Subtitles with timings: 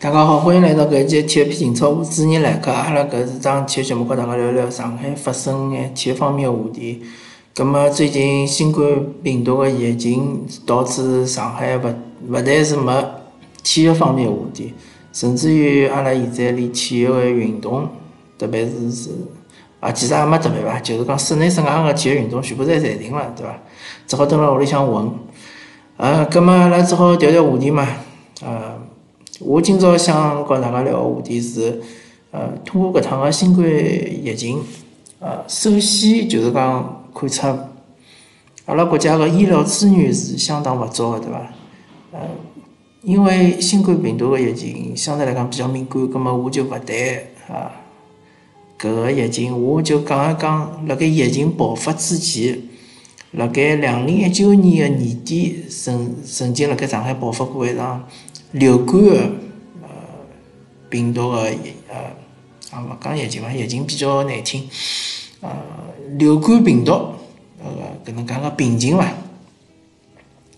[0.00, 2.70] 大家好，欢迎来到搿一期体育频操，我主持人来客。
[2.70, 7.02] 阿拉搿是桩体育节目，跟大家聊聊上海发生眼体育方面个话题。
[7.52, 8.88] 葛末最近新冠
[9.24, 11.88] 病毒个疫情导致上海勿
[12.28, 13.04] 勿但是没
[13.64, 14.72] 体育方面个话题，
[15.12, 17.88] 甚至于阿拉现在连体育个运动，
[18.38, 19.10] 特别是是
[19.80, 23.58] 啊，其实也没特别伐，就是讲室内室外个体育运动全部侪暂停了，对伐？
[24.06, 25.10] 只好蹲辣屋里向混。
[25.96, 27.84] 呃，葛末阿拉只好调调话题嘛，
[28.44, 28.78] 呃。
[29.40, 31.80] 我今朝想和大家聊个话题是，
[32.32, 34.60] 呃，通过搿趟个新冠疫情，
[35.20, 37.46] 呃，首先就是讲看出
[38.66, 41.52] 阿拉国家个医疗资源是相当勿足个，对伐？
[42.12, 42.18] 呃，
[43.02, 46.96] 因为新冠病毒个疫情相对来讲比较敏感，葛末我就勿谈
[47.48, 47.70] 啊
[48.76, 52.58] 搿个疫情，我就讲一讲辣盖疫情爆发之前，
[53.30, 58.04] 辣盖两零一九年个年底，曾曾经辣盖上海爆发过一场。
[58.52, 59.14] 流感个
[59.82, 59.88] 呃
[60.88, 61.42] 病毒个
[61.88, 61.96] 呃
[62.70, 64.68] 啊勿讲疫情伐，疫情比较难听，
[65.40, 65.50] 呃
[66.16, 66.92] 流感病毒
[67.62, 67.66] 呃
[68.04, 69.12] 搿能介个病情伐？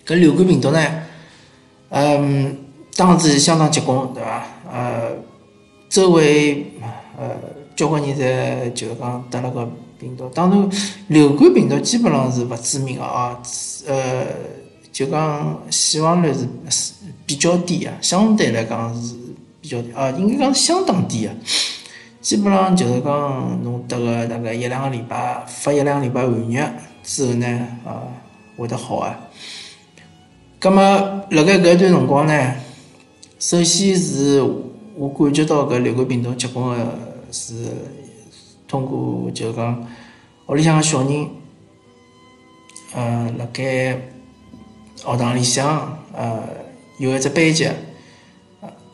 [0.07, 0.81] 搿流感病毒呢，
[1.91, 2.57] 嗯，
[2.97, 4.47] 当时相当结棍，对伐？
[4.73, 5.13] 呃，
[5.89, 6.67] 周围
[7.19, 7.37] 呃
[7.77, 10.29] 交关人侪就是讲得了搿病毒。
[10.35, 10.71] 当然，
[11.09, 13.41] 流感病毒基本上是勿致命个啊，
[13.87, 14.27] 呃，
[15.01, 16.95] 就讲死亡率是。
[17.31, 19.15] 比较低啊，相对来讲是
[19.61, 21.33] 比较低啊，应该讲相当低啊。
[22.21, 26.69] 基本上就是讲侬得个大概一两个礼拜，发一两个礼拜寒热
[27.05, 27.47] 之后呢，
[27.85, 28.03] 啊
[28.57, 29.17] 会得好啊。
[30.59, 30.83] 葛么
[31.31, 32.55] 辣盖搿段辰光呢，
[33.39, 34.43] 首先是
[34.97, 36.99] 我感觉到搿流感病毒结棍个
[37.31, 37.55] 是
[38.67, 39.87] 通过就讲
[40.49, 41.29] 屋里向个小人，
[42.93, 43.97] 呃，辣盖
[45.05, 46.61] 学堂里向呃。
[46.99, 47.67] 有一只班级，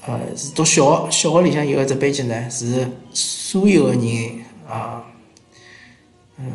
[0.07, 5.03] 呃，是读小学，小学里向有一只班级呢，是所有个人啊，
[6.39, 6.47] 嗯，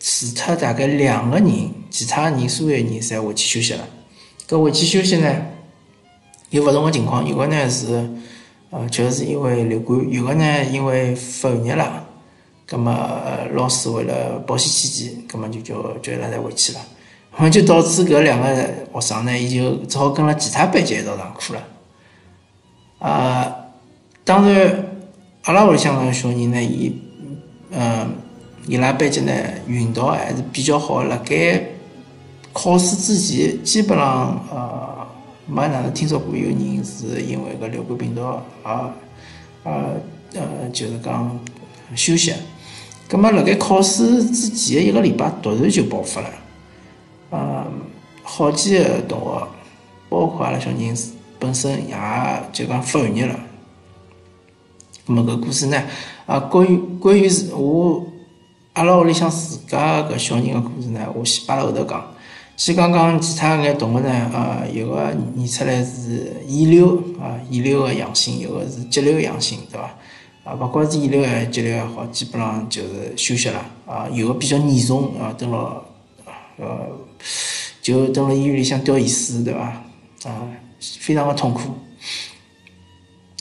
[0.00, 3.88] 除脱大概两个人，其他人所有人侪回去休息了。
[4.48, 5.32] 搿回去休息呢，
[6.50, 8.10] 有勿同个情况，有个呢是，
[8.70, 12.04] 呃，确实是因为流感，有个呢因为发寒热了，
[12.66, 12.92] 葛末
[13.52, 16.80] 老师为了保险起见，葛末就叫叫伊拉侪回去了。
[17.36, 18.54] 那就导致搿两个
[18.92, 21.60] 学生呢，伊就只好跟了其他班级一道上课了。
[23.00, 23.56] 啊，
[24.24, 24.86] 当然，
[25.42, 26.96] 阿拉屋里向个小人呢，伊，
[27.70, 28.14] 嗯，
[28.66, 29.32] 伊拉班级呢
[29.66, 31.02] 运道还是比较好。
[31.02, 31.62] 辣盖
[32.52, 35.06] 考试之前，基本上呃
[35.46, 38.92] 没哪能听说过有人是因为搿流感病毒啊啊
[39.64, 41.38] 呃，就是讲
[41.96, 42.32] 休息。
[43.08, 46.28] 葛末辣盖考试之前一个礼拜，突然就爆发了。
[47.36, 47.66] 嗯，
[48.22, 49.48] 好几个同学，
[50.08, 50.96] 包括阿拉小人
[51.40, 51.96] 本身也
[52.52, 53.34] 就讲发寒热了。
[55.04, 55.82] 咁么搿故事呢？
[56.26, 58.06] 啊，关于关于是我
[58.74, 62.04] 阿拉屋里向自家搿小人个故事呢，我先摆辣后头讲。
[62.56, 69.90] 先讲讲其他眼同学呢，啊，有个验出来是乙流啊，乙流个阳性，有个是甲流阳性，对伐？
[70.44, 73.66] 啊，勿管是乙流还是甲流也好，基本上就是休息了。
[73.86, 75.82] 啊，有个比较严重啊，等了。
[76.56, 76.86] 呃，
[77.82, 79.60] 就蹲辣医院里向吊盐水，对伐？
[80.24, 80.48] 啊，
[81.00, 81.62] 非常的痛苦。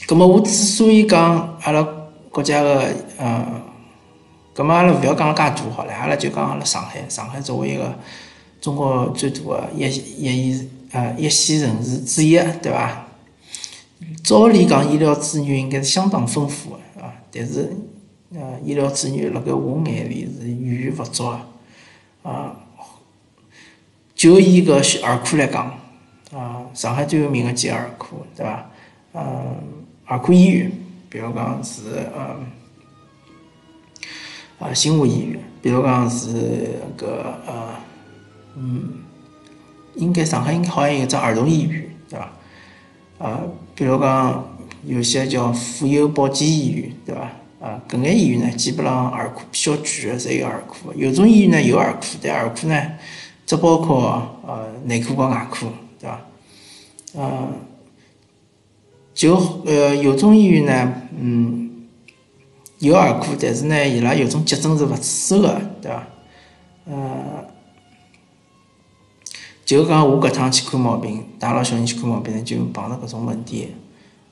[0.05, 1.81] 葛么我之所以讲阿拉
[2.29, 3.61] 国家个呃，
[4.53, 7.97] 葛么阿拉勿要讲了介大好了，阿拉就讲阿拉上海，上海作为一个
[8.59, 13.07] 中国最大的一一线呃一线城市之一，对伐？
[14.23, 17.73] 照理讲医疗资源应该是相当丰富的啊，但是
[18.35, 21.25] 呃医疗资源辣盖我眼里是远远勿足
[22.23, 22.55] 啊，
[24.23, 25.66] 就以个儿科来讲，
[26.31, 28.66] 啊，上海最有名的几个儿科，对伐？
[29.16, 29.57] 嗯，
[30.06, 30.72] 儿科医院，
[31.09, 31.81] 比如讲是
[32.16, 32.45] 嗯，
[34.59, 37.67] 啊，新华医院，比如讲是个呃，
[38.56, 38.94] 嗯，
[39.95, 42.31] 应该上海应该好像有只儿童医院，对伐？
[43.28, 43.41] 啊，
[43.75, 44.55] 比如讲
[44.85, 47.29] 有些叫妇幼保健医院，对伐？
[47.59, 50.93] 啊，搿眼医院呢，基本上儿科比较全个，侪有儿科。
[50.96, 52.81] 有种医院呢有儿科，但儿科呢。
[53.45, 55.67] 只包括呃内科和外科，
[55.99, 56.22] 对伐？
[57.16, 57.47] 呃，
[59.13, 59.35] 就
[59.66, 61.87] 呃有种医院呢，嗯，
[62.79, 66.07] 有儿科，但是呢，伊拉有种急诊是勿收个，对伐？
[66.85, 67.45] 呃，
[69.66, 73.75] 就讲我搿趟去看毛病，带牢小人去看毛病呢，就碰着搿种问题。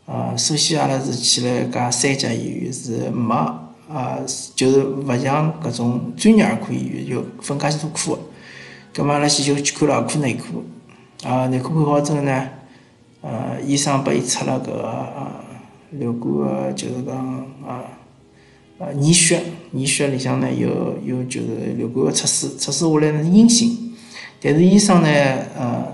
[0.05, 3.35] 呃，首先阿拉是去了一家三甲医院，是没
[3.87, 4.17] 啊，
[4.55, 8.21] 就是勿像搿种专业儿科医院就分介许多科个。
[8.93, 12.49] 咁么阿拉先就去看了儿科内科，啊，内科看好之后呢，
[13.21, 15.27] 呃，医生拨伊出了搿个
[15.91, 17.15] 流感个，就是讲
[17.65, 17.83] 啊，
[18.79, 19.41] 呃，验血，
[19.73, 23.93] 验血里向呢有有就是流感个测试，测试下来是阴性，
[24.41, 25.07] 但是医生呢，
[25.57, 25.87] 呃，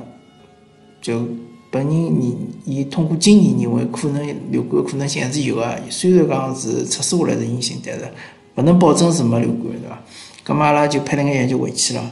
[1.01, 1.27] 就
[1.69, 2.35] 本人认，
[2.65, 8.05] 伊通过经验认为可能流感可能性还是有个，虽然讲是测试下来是阴性，但是
[8.55, 10.01] 勿能保证是没流感，对伐？
[10.45, 12.11] 咁么阿拉就配了眼药就回去了，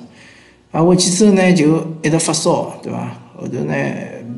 [0.75, 3.09] 啊，回去之后呢就一直发烧，对伐？
[3.39, 3.73] 后头呢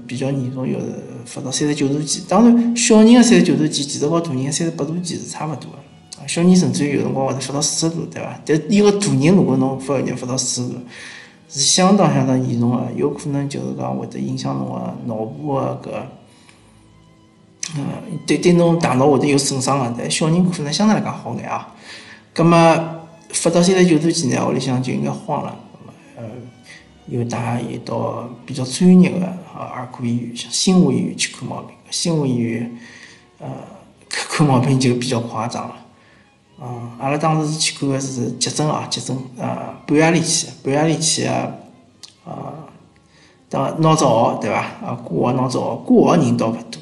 [0.06, 0.86] 比较严重，要是
[1.26, 2.24] 发到三十九度几。
[2.30, 6.28] 当然，小人个三十九度几，其实和大人个三十八度几是差勿多个。
[6.28, 8.40] 小人甚至于有辰光会得发到四十度，对伐？
[8.46, 10.76] 但一个大人如果侬发热发到四十度，
[11.50, 15.90] 是相当相当严重个，有可能就是讲会得影响侬个脑部个搿，
[17.78, 17.84] 嗯，
[18.28, 19.92] 对对侬大脑会得有损伤个。
[19.98, 21.74] 但小人可能相对来讲好眼啊。
[22.32, 22.94] 葛末。
[23.30, 25.54] 发到三十九度几呢，屋里向就应该慌了。
[26.18, 26.24] 呃，
[27.06, 31.76] 又带伊到比较专业的啊儿科医院，像新华医院去看毛病。
[31.92, 32.78] 新华医院，
[33.40, 33.48] 呃，
[34.10, 35.76] 看毛病就比较夸张了。
[36.60, 41.52] 嗯，阿拉当时是去看的是急诊啊，急诊啊，半夜里去，半夜里去啊，
[42.26, 42.52] 啊，
[43.48, 44.58] 当闹着号对伐？
[44.84, 46.82] 啊，挂号闹着号，挂号人倒勿多，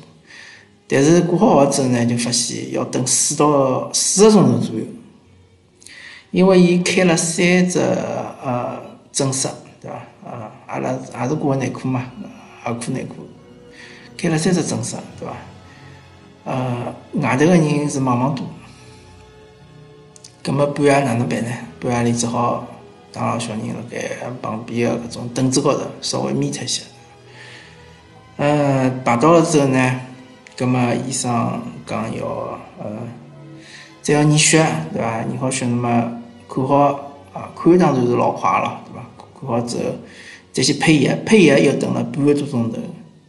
[0.88, 4.86] 但是挂好号之后呢，就发现要等四到四个钟头左右。
[6.32, 8.82] 因为伊开了三只呃
[9.16, 9.48] 诊室，
[9.82, 10.02] 对伐？
[10.26, 12.04] 呃，阿拉也是挂内科嘛，
[12.66, 13.16] 儿科内科，
[14.18, 15.34] 开了三只诊室，对伐？
[16.44, 18.46] 呃，外头个人是茫茫多，
[20.44, 21.50] 葛末半夜哪能办呢？
[21.80, 22.68] 半夜里只好
[23.14, 23.98] 带牢小人辣盖
[24.42, 26.84] 旁边个搿种凳子高头稍微眯脱些。
[28.36, 30.02] 呃，排到了之后呢，
[30.58, 32.26] 葛末医生讲要
[32.80, 32.92] 呃
[34.02, 35.22] 再要验血，对伐？
[35.22, 36.22] 验好血，那么。
[36.48, 36.76] 看好
[37.34, 38.80] 啊，看当然是老快了，
[39.46, 39.84] 好之后
[40.52, 42.80] 再去配药，配药又等了半个多钟头，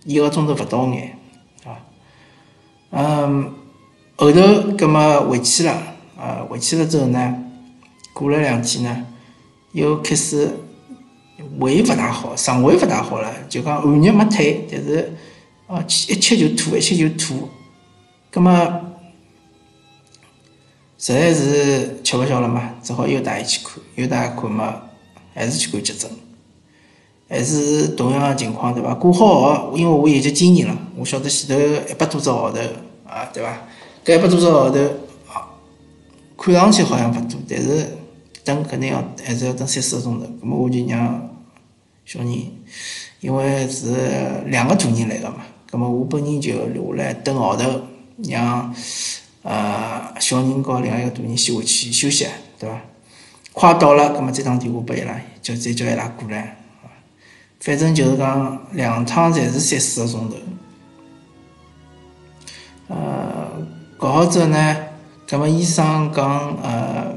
[0.04, 1.18] 一个钟头勿到眼，
[1.64, 1.78] 啊，
[2.90, 3.52] 嗯，
[4.16, 4.40] 后头
[4.76, 5.72] 葛末回去了，
[6.16, 7.42] 啊，回去了之后呢，
[8.12, 9.06] 过了两天呢，
[9.72, 10.50] 又开始
[11.58, 15.12] 胃勿大好，肠胃勿大好了，就讲寒热没退，但是
[15.66, 17.48] 啊，一吃就吐，一吃就吐，
[18.30, 18.82] 葛末。
[20.98, 24.80] 实在是吃勿消了嘛，只好又带伊去看，又带伊看嘛，
[25.36, 26.10] 还是去看急诊，
[27.28, 28.94] 还是同样的情况对伐？
[28.94, 32.58] 挂好号，因为我有些经验了，我晓得前头一百多只号头
[33.06, 33.62] 啊，对伐？
[34.02, 34.78] 搿一百多只号头，
[36.38, 37.86] 看上去好像勿多，但是
[38.42, 40.26] 等肯定要还是要等三四个钟头。
[40.40, 41.30] 葛末我就让
[42.06, 42.32] 小人，
[43.20, 43.94] 因为是
[44.46, 47.82] 两个大人来个嘛，葛末我本人就留下来等号头，
[48.26, 48.74] 让。
[49.48, 52.26] 呃，小人和另外一个大人先回去休息，
[52.58, 52.80] 对伐？
[53.58, 56.58] 快到了，葛末再打电话拨伊拉，叫再叫伊拉过来。
[57.58, 60.36] 反正就是讲两趟侪是三四个钟头。
[62.88, 63.48] 呃，
[63.96, 64.76] 搞好之后呢，
[65.26, 67.14] 葛末医生讲，呃，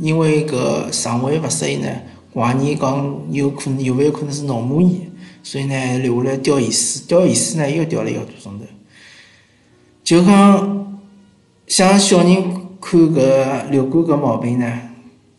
[0.00, 1.88] 因为搿肠胃勿适应呢，
[2.34, 5.12] 怀疑讲有可能有勿有可能是脑膜炎，
[5.44, 8.64] 所以呢留下来吊盐水，吊盐水呢又吊了一个多钟头，
[10.02, 10.82] 就讲。
[11.66, 12.34] 像小人
[12.78, 14.80] 看搿流感搿毛病呢，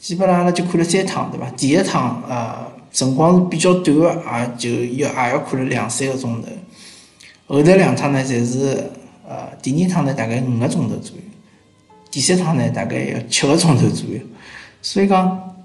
[0.06, 1.50] 基本上阿拉就看了三趟，对伐？
[1.58, 2.58] 第一趟呃
[2.92, 6.48] 辰光是比较短个，也就要也要看了两三个钟头。
[7.48, 8.92] 后头两趟呢，侪是
[9.28, 11.24] 呃第二趟呢大概五个钟头左右，
[12.12, 14.20] 第三趟呢大概要七个钟头左右。
[14.80, 15.56] 所以讲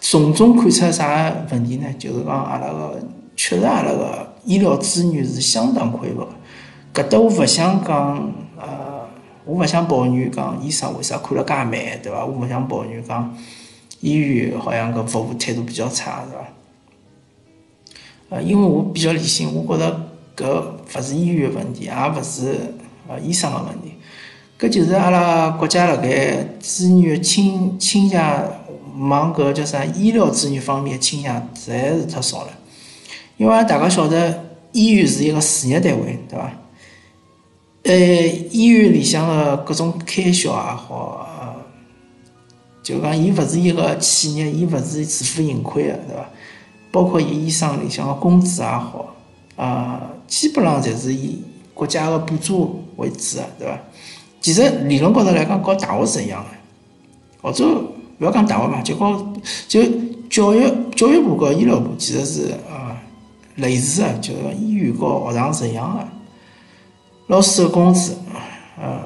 [0.00, 1.92] 从中看出啥问题呢？
[1.98, 2.98] 就是讲阿拉个
[3.36, 6.26] 确实阿拉个医疗资源是相当匮乏。
[6.94, 8.96] 搿搭我勿想讲呃。
[9.44, 11.72] 我勿想抱怨讲医生为啥看了介慢，
[12.02, 12.22] 对伐？
[12.22, 13.34] 我勿想抱怨讲
[14.00, 16.48] 医院好像搿服务态度比较差，是伐？
[18.30, 20.62] 呃，因为我比较理性，我觉着搿
[20.98, 22.74] 勿是医院问题，也勿是
[23.08, 23.94] 呃医生个问题，
[24.58, 28.44] 搿就是阿拉国家辣盖资源倾倾向
[29.08, 32.50] 往搿叫啥医疗资源方面倾斜实在是太少了。
[33.36, 36.52] 因为大家晓得，医院是一个事业单位，对伐？
[37.84, 37.94] 呃，
[38.50, 41.27] 医院里向的各种开销也好，
[42.88, 46.24] 就讲伊勿是一个企业，伊勿是自负盈亏的，对伐？
[46.90, 49.14] 包括伊医生里向的工资也好，
[49.56, 51.42] 啊，基本上侪是以
[51.74, 53.78] 国家的补助为主的，对伐？
[54.40, 56.50] 其实理论高头来讲，和大学是一样的，
[57.42, 59.32] 或者勿要讲大学嘛，就和
[59.68, 59.84] 就
[60.30, 60.66] 教育
[60.96, 62.96] 教育部和医疗部其实是啊
[63.56, 66.08] 类似的，就医院和学堂是一样的。
[67.26, 68.16] 老师的工资，
[68.80, 68.98] 呃，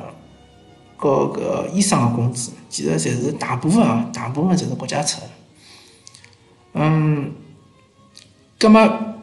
[1.03, 5.21] 和个医生的工资，其实侪是大部分啊，大部分侪是国家出。
[6.75, 7.33] 嗯，
[8.57, 9.15] 葛么，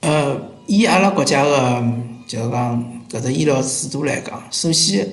[0.00, 1.84] 呃，以阿拉国家个
[2.26, 5.06] 就是讲搿只医疗制度来讲，首先，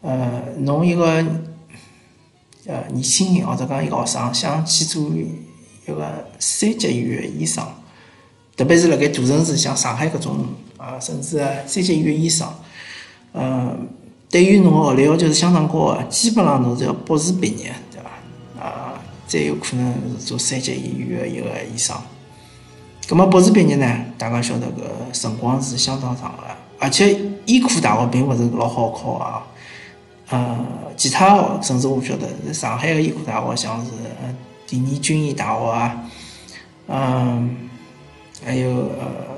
[0.00, 1.04] 呃，侬一个
[2.66, 7.62] 呃年轻人或者讲一个学生想去做一个三级医院医生，
[8.56, 10.46] 特别是辣盖大城市，像上海搿种
[10.78, 12.48] 啊，甚至三级医院医生，
[13.32, 13.76] 呃，
[14.32, 18.64] 对于侬个学历要求是相当高个，基本上侬是要博士毕业，对伐？
[18.66, 18.94] 啊，
[19.28, 21.94] 才有可能是做三级医院个一个医生。
[23.06, 23.86] 葛末博士毕业呢，
[24.16, 24.68] 大家晓得
[25.12, 26.44] 搿辰光是相当长个，
[26.78, 29.44] 而且医科大学并勿是老好考啊。
[30.30, 30.64] 呃，
[30.96, 33.90] 其他学甚至我勿晓得，上海个医科大学像是
[34.66, 36.04] 第二军医大学啊，
[36.88, 37.54] 嗯，
[38.42, 39.31] 还有呃，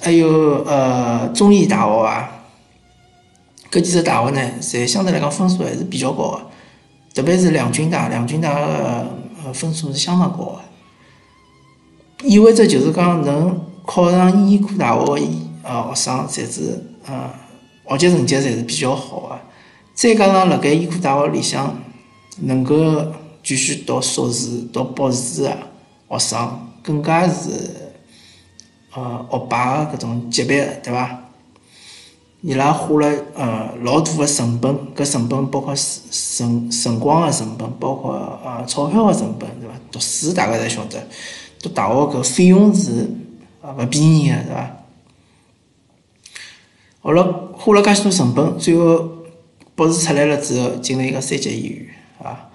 [0.00, 2.30] 还有呃中医大学啊，
[3.70, 6.40] 搿几只大学呢，侪相对来讲分数还是比较高个，
[7.14, 9.06] 特别是两军大，两军大个
[9.44, 10.58] 呃分数是相当高
[12.20, 15.12] 个，意味着就是讲能考上医科大学个
[15.62, 17.30] 呃学生，侪是呃。
[17.88, 19.38] 学习成绩侪是比较好个，
[19.94, 21.72] 再加上辣盖医科大学里向
[22.40, 22.74] 能够
[23.44, 25.56] 继续读硕士、读博士个
[26.10, 27.85] 学生，更加是
[28.96, 31.22] 呃学霸个搿种级别，对伐？
[32.42, 39.74] 伊拉花了呃老大的成本，搿成本包括辰辰光个成本，包括呃钞票个成本，对伐？
[39.90, 41.06] 读书大家侪晓得，
[41.60, 43.10] 读大学搿费用是
[43.62, 44.76] 呃勿便宜个，对伐？
[47.02, 49.08] 学了花了介许多成本，最后
[49.74, 51.88] 博士出来了之后，进了一个三级医院，
[52.22, 52.48] 啊，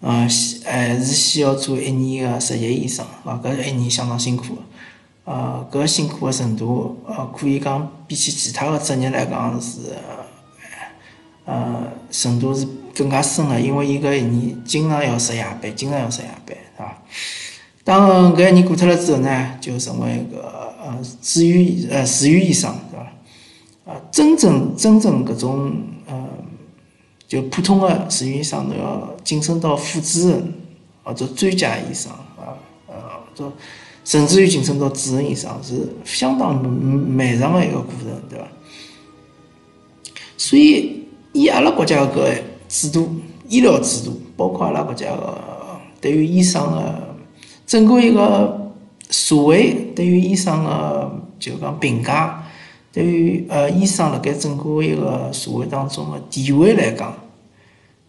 [0.00, 0.28] 嗯，
[0.64, 4.62] 还是需要做一年个实习医生，啊，搿一年相当辛苦个，
[5.26, 9.80] 啊，搿辛苦个程度，呃，可以讲比起其他个职业来讲是，
[11.44, 12.64] 呃，程度是
[12.94, 17.02] 更加深个，因为伊搿一年经常要值夜班，经常要值夜班，是伐？
[17.82, 23.92] 当搿一年过脱了之后呢，就成为一个呃住院呃住院医生，对伐？
[23.92, 25.72] 啊，真正真正搿种
[26.06, 26.28] 呃，
[27.26, 30.54] 就普通的住院医生，侬要晋升到副主任
[31.02, 32.54] 或者专家医生啊，
[32.86, 33.52] 呃，或者
[34.06, 38.46] 甚至于晋升到主任医生，是相当漫长的一个过程，对伐？
[40.38, 42.32] 所以，以阿拉国家搿
[42.68, 43.08] 制度，
[43.48, 45.36] 医疗制度，包括阿拉国家个
[46.00, 47.16] 对于医生的
[47.66, 48.72] 整个一个
[49.10, 51.10] 社会对于医生的
[51.40, 52.44] 就讲评价。
[52.92, 57.12] 对于呃医生辣盖整个一个社会当中的地位来讲，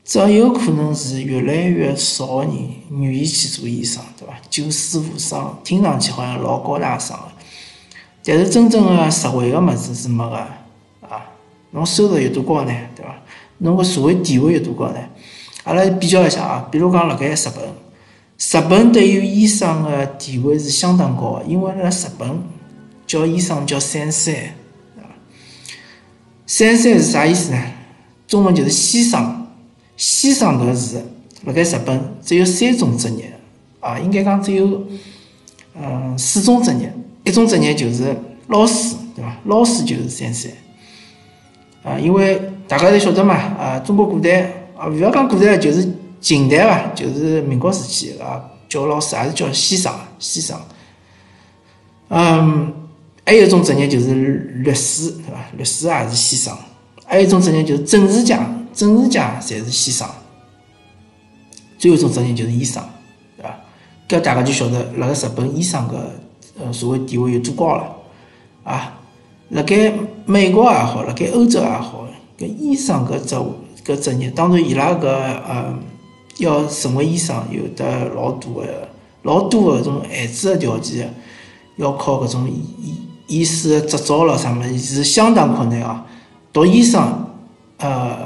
[0.07, 2.57] 只要有可能是越来越少个人
[2.91, 4.33] 愿意去做医生，对伐？
[4.49, 7.43] 救死扶伤，听上去好像老高大上的，
[8.23, 10.37] 但是真正的实惠个物事是没个
[11.05, 11.25] 啊。
[11.71, 12.71] 侬收入有多高呢？
[12.95, 13.13] 对伐？
[13.57, 14.99] 侬个社会地位有多高呢？
[15.65, 17.65] 阿拉比较一下啊，比如讲辣盖日本，
[18.37, 22.41] 日本对于医生的地位是相当高个，因为辣日本
[23.05, 24.33] 叫医生叫三三。
[26.45, 27.61] 三三是啥意思呢？
[28.25, 29.43] 中文就是先生。
[29.97, 31.03] 先生搿个字，
[31.43, 33.33] 辣盖日本只有三种职业
[33.81, 34.81] 啊，应该讲只有
[35.75, 36.93] 嗯四种职业。
[37.25, 38.15] 一种职业就是
[38.47, 39.35] 老师，对伐？
[39.43, 40.49] 老师就是三三
[41.83, 45.85] 啊，因为大家侪晓得嘛啊，中国古代啊，勿要讲古代，就是
[46.21, 50.57] 近代伐，就是民国时期啊，叫老师也是叫先生，先生。
[52.09, 52.73] 嗯。
[53.25, 55.45] 还有一种职业就是律师，对伐？
[55.57, 56.57] 律师也是先生。
[57.03, 58.39] 还有一种职业就是政治家，
[58.77, 60.07] 政治家侪是先生。
[61.79, 62.84] 最后一种职业就是医生，
[63.36, 63.60] 对伐？
[64.07, 66.12] 搿大家就晓得，辣盖日本医生个
[66.60, 67.96] 呃社会地位有多高了
[68.63, 68.93] 啊！
[69.50, 69.91] 辣盖
[70.25, 72.05] 美国也好，辣盖欧洲也好，
[72.38, 73.36] 搿医生搿职
[73.84, 75.74] 搿职业，当然伊拉搿呃
[76.38, 78.89] 要成为医生，有得老多个
[79.24, 81.13] 老多个搿种限制个条件，
[81.77, 82.93] 要考搿种医。
[83.27, 86.05] 医师执照了啥么是相当困难啊！
[86.53, 87.27] 读医生，
[87.77, 88.17] 呃，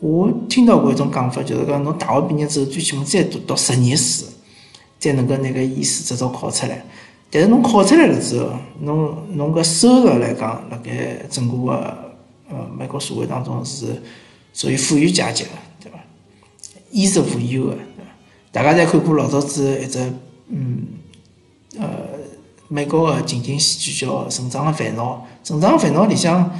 [0.00, 4.24] 我听到过一种讲法，就是讲侬大学毕业之后，最起码再读读十年书，
[5.00, 6.84] 才能够拿个医师执照考出来。
[7.30, 12.12] 但是侬考出来了之后，侬侬个收入来讲，辣盖整个个
[12.50, 14.02] 呃美国社会当中是
[14.52, 15.50] 属于富裕阶级个，
[15.82, 15.98] 对伐？
[16.90, 18.10] 衣食无忧个，对伐？
[18.52, 19.98] 大家侪看过老早子一只
[20.48, 20.82] 嗯
[21.78, 21.88] 呃。
[22.66, 26.50] 美国个情景喜剧叫《成长的烦恼》，《成长的烦恼》里向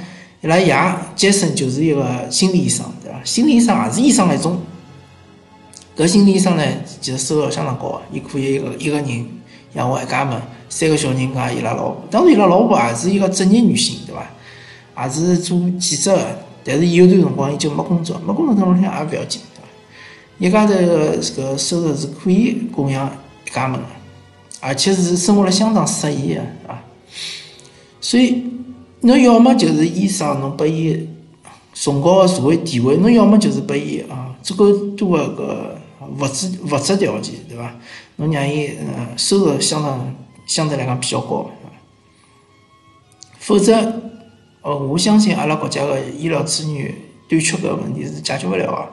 [0.41, 0.73] 伊拉爷
[1.15, 2.85] 杰森就是一个心理医生，
[3.25, 4.57] 心理医生也是医生一种。
[5.97, 6.63] 搿心理医生呢，
[7.01, 9.25] 其实收入相当高个，伊可以一个一个人
[9.73, 10.39] 养活一家门，
[10.69, 12.03] 三个小人加伊拉老婆。
[12.11, 15.03] 当然，伊拉老婆也是一个职业女性，对伐？
[15.03, 19.67] 也是做记者个，但是伊有段辰光伊就没工作，没工作当中也勿要紧，对伐？
[20.37, 23.09] 一家头个这个收入是可以供养
[23.45, 23.87] 一家门个。
[24.59, 26.83] 而且是生活了相当适宜的啊。
[28.01, 28.43] 所以，
[29.01, 31.07] 侬要么就是医生，侬拨伊
[31.75, 37.75] 崇高的社会地位；侬要么就是拨伊啊足够多的搿物质物质条件，对伐？
[38.15, 40.15] 侬让伊嗯收入相当
[40.47, 41.51] 相对来讲比较高，
[43.39, 43.75] 否则，
[44.61, 46.95] 呃，我相信阿拉国家的医疗资源
[47.27, 48.89] 短缺搿问题是解决勿了个。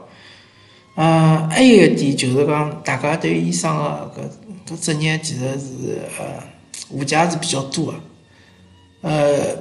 [0.96, 4.10] 嗯，还有一点就是讲，大家对医生的
[4.66, 6.42] 搿搿职业其实是呃
[6.90, 7.98] 误解是比较多的。
[9.02, 9.56] 呃，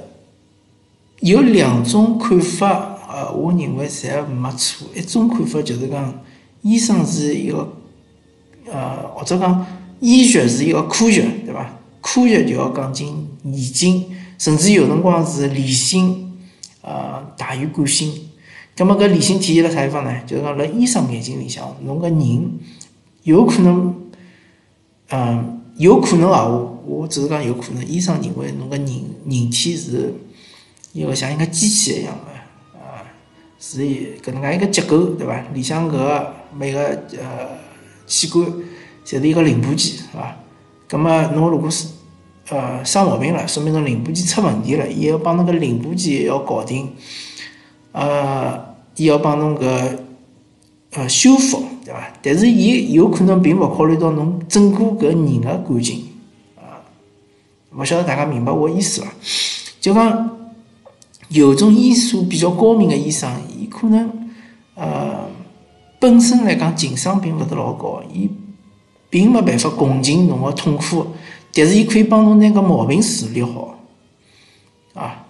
[1.20, 4.88] 有两种看法，呃，我认为侪没错。
[4.94, 6.22] 一种看法就是讲，
[6.62, 7.70] 医生是一个
[8.72, 9.66] 呃，或者讲
[10.00, 11.78] 医学是一个科学，对伐？
[12.00, 13.04] 科学就要讲究
[13.44, 14.06] 严谨，
[14.38, 16.32] 甚至有辰光是理性
[16.80, 18.12] 呃大于感性。
[18.74, 20.20] 咁么搿理性体现辣啥地方呢？
[20.26, 22.58] 就是讲辣医生眼睛里向，侬个人
[23.24, 23.94] 有可能，
[25.10, 30.14] 嗯，有可能啊，我我只是讲有可能，医生认为侬个人人体是
[30.94, 32.31] 一个像一个机器一样的，
[33.64, 35.40] 是以搿能介一个结构，对伐？
[35.54, 36.80] 里向搿个每个
[37.12, 37.48] 呃
[38.08, 38.44] 器官
[39.06, 40.36] 侪是一个零部件，是伐？
[40.90, 41.86] 咁么侬如果是
[42.48, 46.90] 呃生毛病了，说明侬零部件出问题了，伊要帮侬个零部件要搞定。
[47.92, 49.96] 呃，伊要帮侬搿
[50.94, 52.12] 呃修复，对伐？
[52.20, 56.08] 但是伊有可能并勿考虑到侬整个搿人个感情，
[56.56, 56.82] 啊，
[57.78, 59.14] 勿晓得大家明白我意思伐？
[59.80, 60.38] 就讲
[61.28, 63.30] 有种医术比较高明个医生，
[63.72, 64.28] 可能
[64.74, 65.28] 呃
[65.98, 68.30] 本身来讲情商并勿是老高，伊
[69.08, 71.06] 并没办法共情侬个痛苦，
[71.54, 73.78] 但是伊可以帮侬拿个毛病处理好，
[74.94, 75.24] 啊。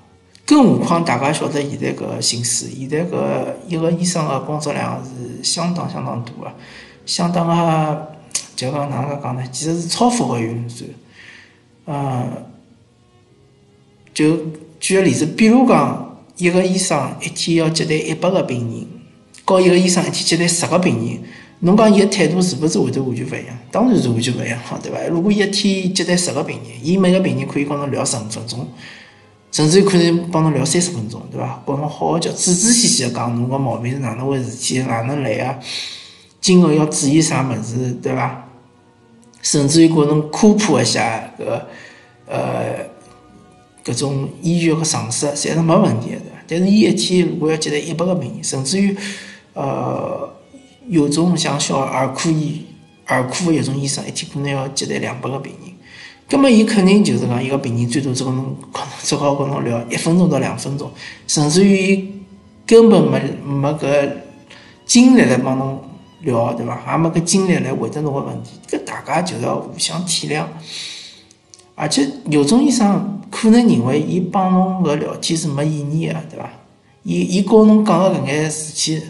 [0.44, 6.52] 更何况，大家晓得现在搿形势，现在搿一个医生个工作量是相当相当大个，
[7.06, 8.12] 相当个
[8.56, 9.42] 就讲哪能介讲呢？
[9.52, 10.90] 其实是超负荷运转。
[11.86, 12.28] 嗯，
[14.12, 14.36] 就
[14.80, 18.86] 举个例子，比如讲，一个医生一天要接待一百个病人，
[19.44, 21.22] 和一个医生一天接待十个病人，
[21.60, 23.58] 侬讲伊个态度是勿是会得完全勿一样？
[23.70, 24.98] 当然是完全勿一样，对伐？
[25.08, 28.68] 如果一天接待十个病人，伊每个病人可以跟侬聊十五分钟。
[29.52, 31.62] 甚至有可能帮侬聊三十分钟，对伐？
[31.66, 35.58] 跟侬好好叫，仔仔细细的讲侬个毛病是哪能回事体，哪能来啊？
[36.40, 38.48] 今后要注意啥物事，对伐？
[39.42, 41.60] 甚至于跟侬科普一下搿
[42.26, 42.78] 呃
[43.84, 46.20] 搿种医学个常识，侪是没问题的。
[46.46, 48.96] 但是伊一天如果要接待一百个病人，甚至于
[49.54, 50.28] 呃
[50.88, 52.64] 有种像小儿科医
[53.06, 55.72] 儿科一种医生，一天可能要接待两百个病人。
[56.30, 58.56] 那么，伊肯定就是讲，一个病人最多只跟侬
[59.02, 60.90] 只好跟侬聊一分钟到两分钟，
[61.26, 62.10] 甚至于
[62.66, 64.10] 根本没没搿
[64.86, 65.78] 精力来帮侬
[66.22, 66.80] 聊，对伐？
[66.90, 68.52] 也没搿精力来回答侬个问题。
[68.66, 70.44] 搿大家就要互相体谅。
[71.74, 76.50] 而且有种医生可能认为，伊帮侬搿聊天是没意义个，对伐？
[77.02, 79.02] 伊伊告侬讲个搿眼事体，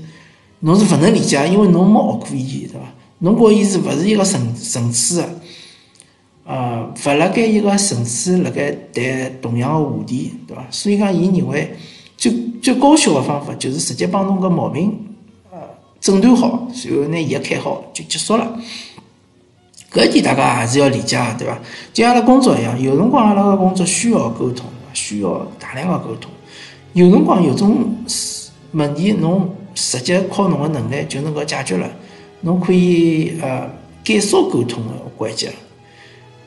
[0.60, 2.86] 侬是勿能理解，因为侬没学过伊，对伐？
[3.18, 5.28] 侬告伊是勿是一个层层次个？
[6.44, 10.64] 呃，勿辣盖一个层次辣盖谈同样个话题，对伐？
[10.70, 11.76] 所以讲，伊认为
[12.16, 12.32] 最
[12.62, 14.96] 最高效个方法就是直接帮侬个毛病
[15.50, 15.58] 呃
[16.00, 18.56] 诊断好，然后拿药开好就结束了。
[19.92, 21.58] 搿点大家还是要理解个，对伐？
[21.92, 26.30] 就像阿拉工作一样，有辰光阿拉个工作需要沟通，需要大量个沟通。
[26.94, 27.94] 有辰光有种
[28.72, 31.86] 问题，侬直接靠侬个能力就能够解决了，
[32.40, 33.68] 侬可以呃
[34.02, 35.52] 减少沟通个环节。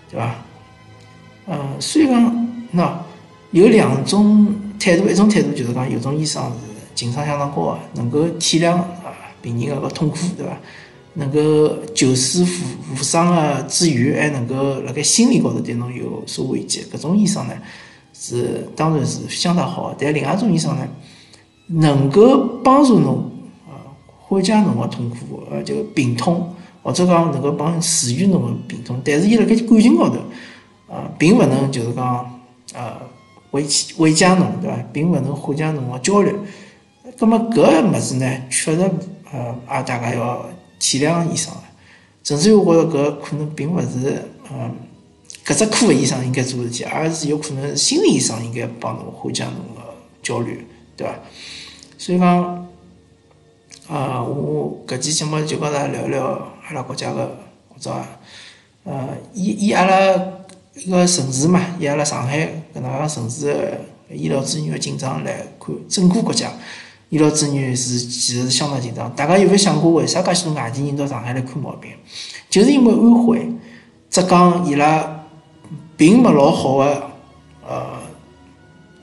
[0.09, 0.35] 对伐？
[1.47, 2.89] 嗯，所以讲，喏，
[3.51, 4.47] 有两种
[4.79, 10.57] 态度，一种态度就是讲，有种医生是情商相当高个，能够体谅啊病人个个痛苦，对伐？
[11.15, 17.53] 能够救死扶扶伤个之余，还能够辣盖心理高头对侬有所慰藉，搿种医生呢，
[18.13, 19.93] 是当然是相当好。
[19.97, 20.87] 但另外一种医生呢，
[21.67, 23.29] 能够帮助侬
[23.67, 23.83] 啊
[24.19, 26.51] 缓解侬个痛苦，呃，就病痛。
[26.83, 30.17] 或者讲能够帮治愈侬个病痛，但是伊辣盖感情高头，
[30.87, 32.39] 啊，并勿能就是讲，
[32.75, 32.93] 呃，
[33.49, 33.65] 慰
[33.97, 34.77] 慰藉侬，对伐？
[34.93, 36.31] 并勿能缓解侬个焦虑。
[37.17, 38.81] 葛末搿物事呢，确实，
[39.33, 40.47] 呃，也大家要
[40.79, 41.63] 体谅医生了。
[42.23, 44.75] 甚至我觉着搿可能并勿是，嗯，
[45.45, 51.13] 搿只科个医生应该做事体，而是有可能心理医生应该帮侬缓解侬个焦虑，对伐？
[51.97, 52.65] 所以讲。
[53.87, 56.25] 啊，我搿期节目就跟大家聊聊
[56.67, 57.37] 阿拉国家个
[57.69, 57.93] 或者，
[58.83, 59.95] 呃，以以阿拉
[60.73, 66.51] 一个城市嘛，以阿拉上海搿能介城市医疗资源个紧张来看，整个国家
[67.09, 69.13] 医疗资源是其实是相当紧张。
[69.15, 71.91] 大家有没有想过，为啥介许多外地人到上海来看毛病？
[72.49, 73.47] 就是因为安徽、
[74.09, 75.25] 浙江伊拉
[75.95, 77.11] 并没老好个，
[77.67, 77.85] 呃，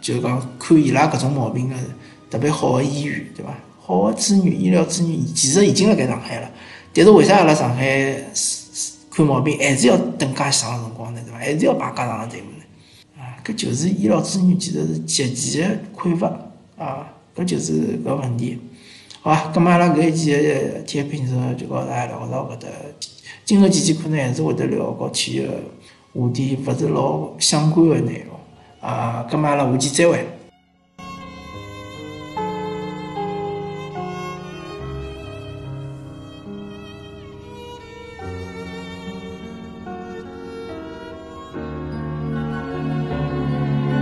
[0.00, 1.74] 就是讲看伊拉搿种毛病个
[2.30, 3.54] 特别好个医院，对伐？
[3.80, 6.50] 好个资源，医疗资源其实已经辣盖上海了，
[6.94, 8.14] 但是为啥阿拉上海
[9.10, 11.20] 看毛病还是要等介长辰光呢？
[11.24, 11.38] 对伐？
[11.38, 13.22] 还是要排介长个队伍呢？
[13.22, 16.28] 啊，搿就是医疗资源其实是极其个匮乏
[16.78, 18.58] 啊，搿就是搿问题。
[19.20, 22.68] 好啊，咁么阿拉搿一期个体育评测就告大家聊到搿搭。
[23.44, 25.46] 今后几期可能还是会得聊搞体育
[26.14, 28.36] 话题，勿是老相关个内容
[28.80, 29.26] 啊。
[29.30, 30.26] 咁么阿拉下期再会。